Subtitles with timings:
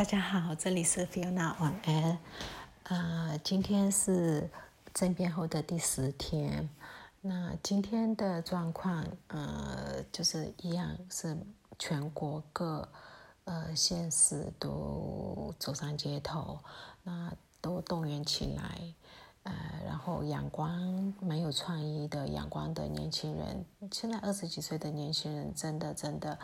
[0.00, 2.18] 大家好，这里是 Fiona 晚安。
[2.84, 4.48] 呃，今天是
[4.94, 6.70] 政变后的第十天。
[7.20, 11.36] 那今天的状况，呃，就是一样是
[11.78, 12.88] 全国各
[13.44, 16.58] 呃县市都走上街头，
[17.02, 17.30] 那
[17.60, 18.80] 都动员起来。
[19.44, 19.52] 呃，
[19.86, 26.38] 然后阳光蛮有创意的，阳光的年轻人，现在二十几岁的年轻人，真的真的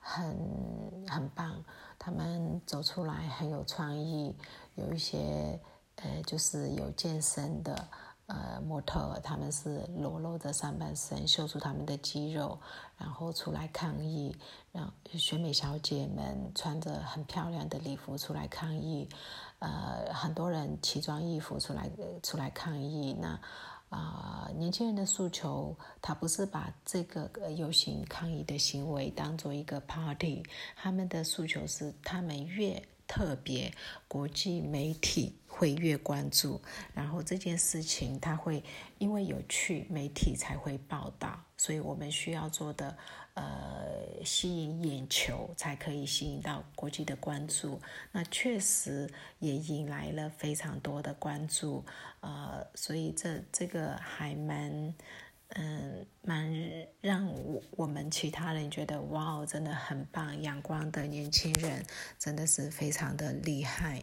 [0.00, 0.36] 很
[1.08, 1.64] 很棒。
[1.98, 4.36] 他们走出来很有创意，
[4.74, 5.58] 有一些
[5.96, 7.88] 呃，就是有健身的
[8.32, 12.58] 呃模特，他们是裸露的上半身，秀出他们的肌肉，
[12.96, 14.34] 然后出来抗议。
[14.72, 19.06] 让选美小姐们穿着很漂亮的礼服出来抗议，
[19.58, 21.90] 呃，很多人奇装异服出来
[22.22, 23.14] 出来抗议。
[23.20, 23.38] 那
[23.90, 30.42] 啊，年轻人的诉求，他不是把这个游行抗议的行为当做一个 party，
[30.74, 32.82] 他们的诉求是，他们越
[33.14, 33.70] 特别，
[34.08, 36.58] 国际媒体会越关注，
[36.94, 38.64] 然后这件事情他会
[38.96, 42.96] 因为有趣，媒体才会报道，所以我们需要做的。
[43.34, 47.80] 呃，吸引眼球才可以吸引到国际的关注。
[48.12, 51.82] 那确实也引来了非常多的关注。
[52.20, 54.94] 呃，所以这这个还蛮，
[55.54, 56.50] 嗯，蛮
[57.00, 61.84] 让我我们其他人觉得哇，真的很棒，阳光的年轻人
[62.18, 64.02] 真的是非常的厉害。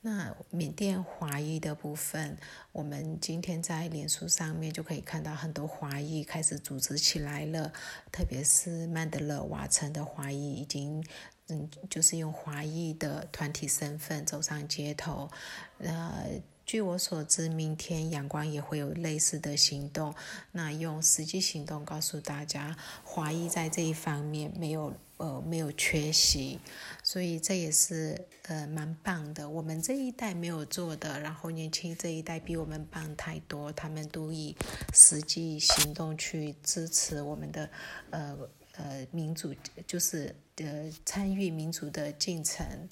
[0.00, 2.38] 那缅甸华裔的部分，
[2.70, 7.72] 我们今天在脸书上面就可以看到很多华裔开始组织起来了，
[8.12, 11.04] 特别是曼德勒瓦城的华裔已经，
[11.48, 15.28] 嗯，就是用华裔的团体身份走上街头。
[15.78, 20.14] 呃，据我所知，明天阳光也会有类似的行动，
[20.52, 24.92] 那用实际行动告诉大家，华裔在这一方面没有。
[25.18, 26.58] 呃，没有缺席，
[27.02, 29.48] 所以这也是呃蛮棒的。
[29.48, 34.54] 我们这一代没有做的，然后年轻这一代比我们棒太多，他们都以
[34.92, 37.70] 实际行动去支持我们的
[38.10, 38.36] 呃
[38.72, 39.54] 呃民主，
[39.86, 42.86] 就是呃参与民主的进程。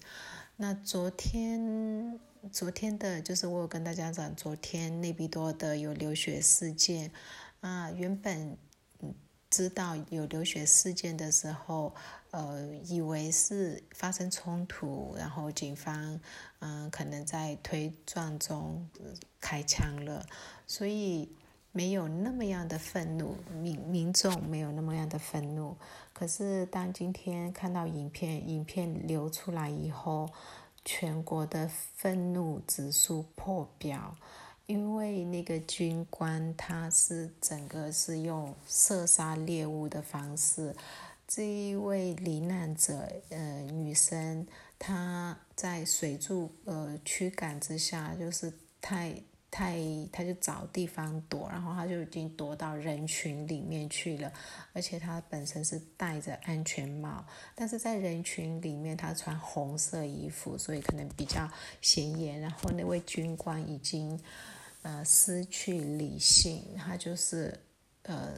[0.57, 2.19] 那昨天
[2.53, 7.11] 昨天的，就是我有跟大家讲，昨天内比多的有流血事件
[7.61, 8.57] 啊，原本。
[9.51, 11.95] 知道有流血事件的时候，
[12.33, 16.21] 呃，以为是发生冲突，然后警方，
[16.59, 18.85] 嗯，可能在推撞中
[19.41, 20.27] 开枪了，
[20.67, 21.31] 所以
[21.71, 25.77] 没有那么样的愤怒，民民众没有那么样的愤怒。
[26.13, 30.29] 可是当今天看到影片，影片流出来以后，
[30.85, 34.17] 全国的愤怒指数破表。
[34.67, 40.75] 因为那个军官他是整个是用射杀猎物的方式，
[41.29, 44.47] 这一位罹难者呃女生
[44.79, 49.15] 她在水柱呃驱赶之下，就是太
[49.55, 49.79] 太，
[50.11, 54.33] 他就找地方躲，然后他就已经躲到人群里面去了，
[54.73, 61.49] 而且他本身是戴着安全帽，但是在人群里面他穿红色衣服，所以可能比较
[61.81, 62.41] 显眼。
[62.41, 64.21] 然后那位军官已经。
[64.87, 67.59] 呃，失去理性，他就是
[68.03, 68.35] 呃，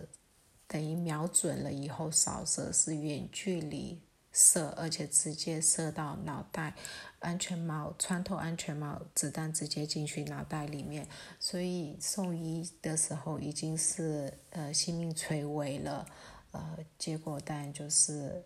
[0.69, 4.01] 等于瞄准了以后扫射是远距离
[4.37, 6.75] 射，而且直接射到脑袋，
[7.21, 11.09] 安全帽穿透安全帽，子弹直接进去脑袋里面，
[11.41, 16.07] 所以送医的时候已经是呃性命垂危了，
[16.51, 18.45] 呃，结果当然就是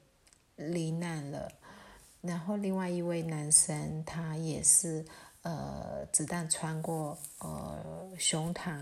[0.54, 1.50] 罹难了。
[2.20, 5.04] 然后另外一位男生，他也是。
[5.42, 8.78] 呃，子弹穿过呃胸膛，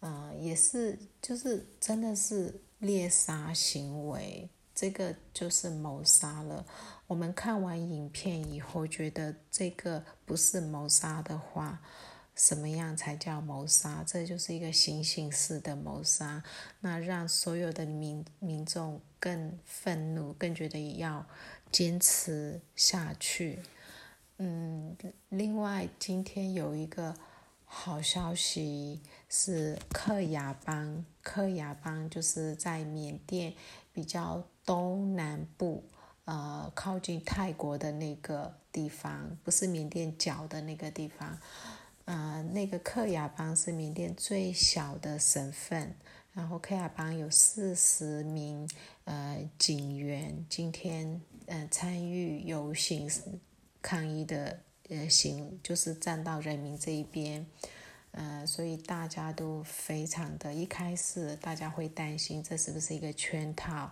[0.00, 6.64] 呃，也是就是真的是猎杀行为，这个就是谋杀了。
[7.08, 11.80] 我们看完影片以后，觉得这个不是谋杀的话，
[12.34, 14.04] 什么样才叫谋杀？
[14.06, 16.42] 这就是一个行刑式的谋杀，
[16.80, 21.24] 那让所有的民民众更愤怒，更觉得要
[21.72, 23.60] 坚持下去。
[24.36, 24.94] 嗯，
[25.30, 27.16] 另外今天有一个
[27.64, 29.00] 好消息
[29.30, 33.54] 是克雅邦，克雅邦就是在缅甸
[33.94, 35.84] 比较东南部，
[36.26, 41.38] 呃，靠近泰国的那个地方，不是缅甸角的那个地方。
[42.04, 45.94] 呃，那个克雅邦是缅甸最小的省份，
[46.34, 48.68] 然后克雅邦有四十名
[49.04, 53.08] 呃警员，今天呃参与游行。
[53.82, 54.58] 抗议的
[54.88, 57.46] 呃行就是站到人民这一边，
[58.16, 63.90] 呃，所以大家都非常的一开始大家会担心这是不是一个圈套，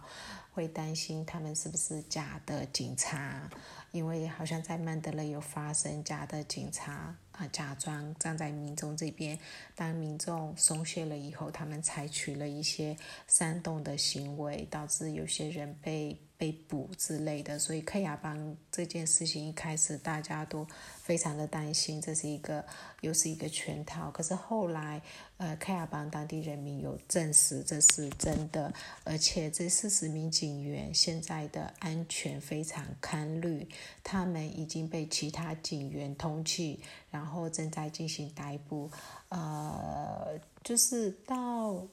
[0.55, 3.51] 会担心他们是不是假的警察，
[3.93, 9.39] 因为好像在曼德勒有发生假的警察啊，假装站在民众这边，
[9.75, 12.97] 当民众松懈了以后，他们采取了一些
[13.27, 16.19] 煽动的行为，导致有些人被。
[16.37, 20.67] 被捕之类的，所以克亚邦这件事情一开始大家都
[21.01, 22.63] 非常的担心，这是一个
[23.03, 24.11] 又是一个圈套。
[24.11, 25.01] 可是后来，
[25.37, 33.67] 呃，克亚邦当地人民有证实这是真的，而且这四十名警员现在的安全非常堪虑，
[34.03, 36.81] 他们已经被其他警员通缉，
[37.13, 38.91] 然然后正在进行逮捕。
[39.31, 41.87] 呃，就是到。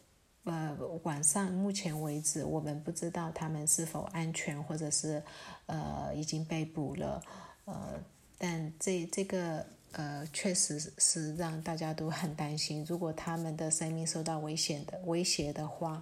[0.44, 5.22] 呃，晚上目前为止，我们不知道他们是否安全，或者是
[5.68, 7.22] 呃已经被捕了。
[7.66, 7.75] 呃，
[8.39, 12.84] 但这这个呃，确实是让大家都很担心。
[12.89, 16.01] 如果他们的生命受到危险的威胁的话，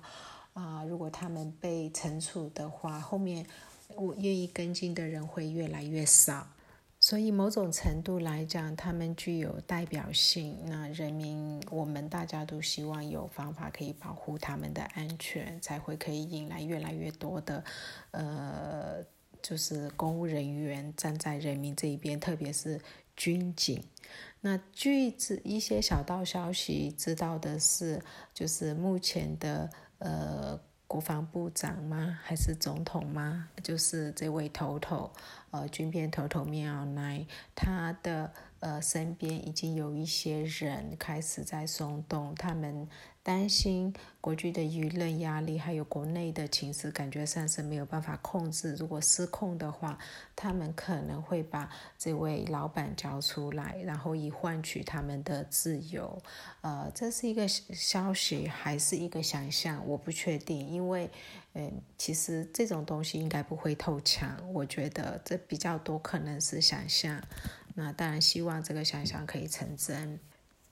[0.54, 3.46] 啊，如果他们被惩处的话，后面
[3.98, 6.48] 我愿意跟进的人会越来越少。
[7.02, 10.58] 所以某种程度来讲，他们具有代表性。
[10.66, 17.64] 那人民，我们大家都希望有方法可以保护他们的安全，才会可以引来越来越多的，
[18.12, 19.02] 呃，
[19.42, 22.82] 就是公务人员站在人民这一边，特别是
[23.16, 23.82] 军警。
[24.42, 28.04] 那据知一些小道消息知道的是，
[28.34, 29.70] 就是目前的
[30.00, 30.60] 呃。
[30.90, 32.18] 国防部长吗？
[32.24, 33.48] 还是总统吗？
[33.64, 35.12] 就是这位头头，
[35.52, 42.88] 呃，军变头头面奥奈，他的呃身边已经有一些人开始在松动，他们。
[43.22, 48.74] 担心国际的舆论压力，还有国内的情势，感觉上是没有办法控制。
[48.76, 50.00] 如果失控的话，
[50.36, 56.20] 他们可能会把这位老板交出来，然后以换取他们的自由。
[56.62, 59.86] 呃，这是一个消息，还是一个想象？
[59.86, 61.08] 我不确定，因为，
[61.54, 64.42] 嗯，其实这种东西应该不会透墙。
[64.54, 67.22] 我觉得这比较多可能是想象。
[67.80, 70.20] 那当然，希望这个想象可以成真。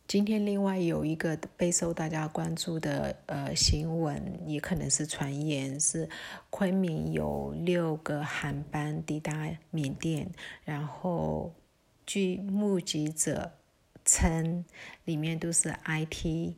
[0.10, 6.10] 今天另外有一个备受大家关注的呃新闻，也可能是传言，是
[6.50, 10.30] 昆明有六个航班抵达缅甸，
[10.66, 11.54] 然后
[12.06, 13.54] 据目击者
[14.04, 14.66] 称，
[15.06, 16.56] 里面都是 IT。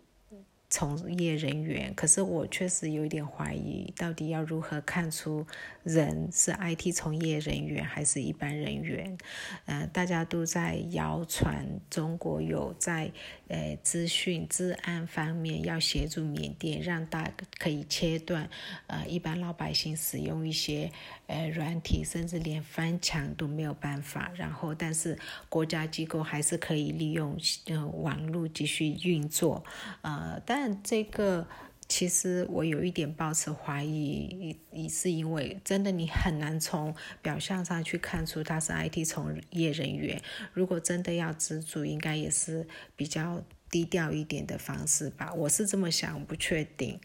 [0.70, 5.46] 从业人员，可是我确实有一点怀疑，到底要如何看出
[5.84, 9.18] 人是 IT 从业人员还是一般人员？
[9.66, 13.12] 嗯，大家都在谣传中国有在
[13.50, 18.50] 呃资讯治安方面要协助缅甸，让大可以切断
[18.88, 20.92] 呃一般老百姓使用一些
[21.26, 24.32] 呃软体，甚至连翻墙都没有办法。
[24.36, 25.18] 然后，但是
[25.50, 27.36] 国家机构还是可以利用
[27.66, 29.66] 呃网络继续运作，
[30.04, 30.60] 呃，但。
[30.60, 31.48] 但这个
[31.90, 40.22] 其实我有一点抱持怀疑，也是因为真的你很难从表象上去看出他是 IT 从业人员。
[40.54, 42.66] 如果真的要资助，应该也是
[42.96, 45.34] 比较低调一点的方式吧。
[45.34, 47.02] 我是这么想，不确定。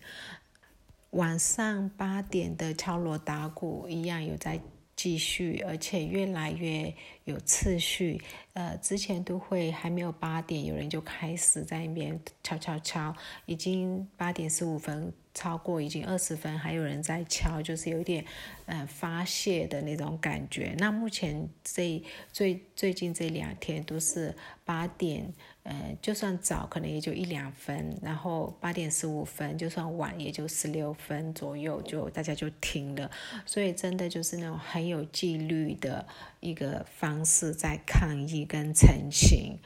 [1.10, 4.60] 晚上八点的敲锣打鼓一样有在。
[4.96, 6.94] 继续，而且越来越
[7.24, 8.22] 有次序。
[8.54, 13.14] 呃，之前都会还没有八点，有人就开始在那边敲敲敲，
[13.46, 15.12] 已经八点十五分。
[15.34, 18.24] 超过已经二十分，还有人在敲，就是有点，
[18.66, 20.76] 呃，发泄的那种感觉。
[20.78, 22.00] 那目前这
[22.32, 24.32] 最最近这两天都是
[24.64, 33.10] 八点，呃，就算早可能也就一两分，然后八点十五分就算晚也就十六分左右，就大家就停了。
[33.44, 36.06] 所以真的就是那种很有纪律的
[36.38, 39.58] 一个方式在抗议跟澄清。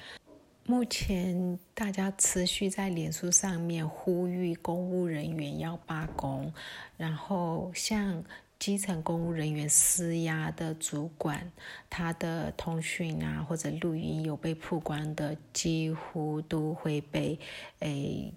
[0.64, 6.52] 目前大家持续在脸书上面呼吁公务人员要罢工，
[6.98, 8.22] 然后向
[8.58, 11.50] 基层公务人员施压的主管，
[11.88, 17.38] 他的通讯啊或者录音有被曝光的，几乎都会被
[17.78, 18.30] 诶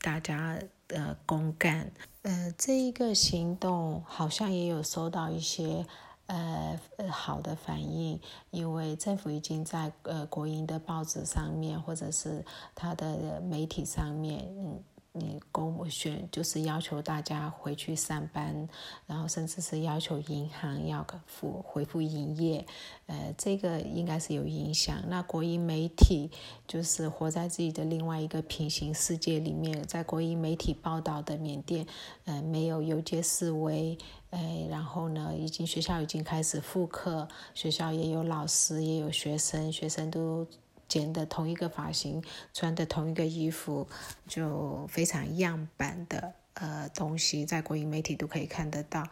[0.00, 1.88] 大家呃公干。
[2.22, 5.86] 呃，这一个行动好像也有收到一些。
[6.28, 6.80] 呃，
[7.10, 8.18] 好的反应，
[8.50, 12.44] 因为政府已经在呃国营的报纸上面，或者是
[12.74, 14.82] 他的媒体上面，嗯。
[15.18, 18.68] 你公务选就是要求大家回去上班，
[19.06, 22.64] 然后甚至是要求银行要复恢复营业，
[23.06, 25.02] 呃，这个应该是有影响。
[25.08, 26.30] 那国营媒体
[26.66, 31.86] 就是活在自己的另外一个平行世界里面，在国营媒体报道的缅甸，
[32.24, 33.98] 呃，没有游街示威，
[34.30, 40.46] 呃，然后呢，已经学校已经开始复课，学校也有老师也有学生，学生都。
[40.88, 42.22] 剪的同一个发型，
[42.54, 43.86] 穿的同一个衣服，
[44.26, 49.06] 就非常样板的呃东西，在国营媒体都可以看得到。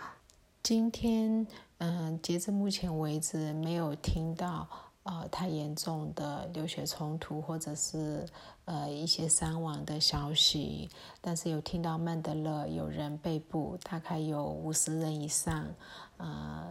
[0.63, 1.47] 今天
[1.79, 4.67] 嗯，截至目前为止，没有听到
[5.05, 8.27] 呃太严重的流血冲突或者是
[8.65, 10.89] 呃一些伤亡的消息，
[11.21, 15.69] 但是有听到曼德勒有人被捕，大概有五十人以上。
[16.17, 16.67] 呃，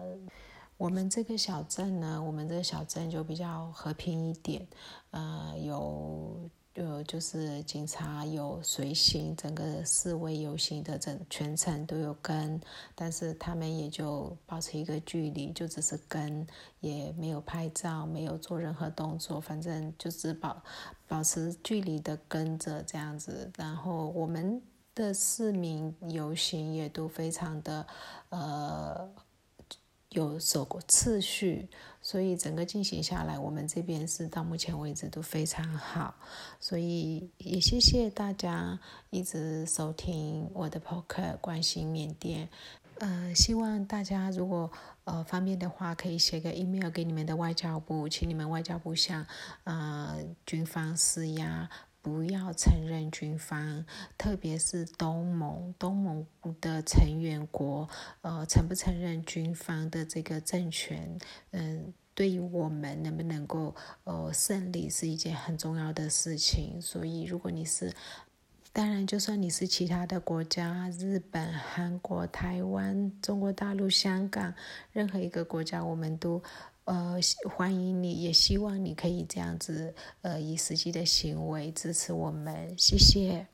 [0.77, 4.67] 我们这个小镇呢，我们这个小镇就比较和平一点，
[5.11, 6.49] 呃，有。
[6.77, 12.59] 呃，就是警察有随行，整个示威游行的整全程都有跟，
[12.93, 16.45] 但是他们也就保持一个距离，就只是跟，
[16.81, 20.61] 也没有拍照，没有做任何动作，反正就是保
[21.07, 23.49] 保持距离的跟着这样子。
[23.55, 24.61] 然后我们
[24.93, 27.87] 的市民游行也都非常的
[28.31, 29.09] 呃。
[30.15, 31.67] 有守过次序，
[32.01, 36.15] 所以整个进行下来，我们这边是到目前为止都非常好，
[36.59, 38.79] 所以也谢谢大家
[39.09, 42.47] 一直收听我的 p o k e r 关心缅甸。
[42.99, 44.71] 呃，希望大家如果
[45.03, 49.27] 呃方便的话，可以写个 email 给你们的外交部，请你们外交部向
[49.65, 51.69] 呃军方施压。
[52.05, 53.83] 不要承认军方，
[54.15, 56.23] 特别是东盟，东盟
[56.61, 57.89] 的成员国，
[58.21, 61.17] 呃，承不承认军方的这个政权，
[61.49, 66.79] 嗯，对于我们能不能够呃胜利是一件很重要的事情。
[66.79, 67.91] 所以，如果你是，
[68.71, 74.53] 当然，就算你是其他的国家，日本、韩国、台湾、中国大陆、香港，
[74.91, 76.43] 任何一个国家，我们都。
[76.85, 83.47] 呃，欢迎你，也希望你可以这样子，呃，以实际的行为支持我们，谢谢。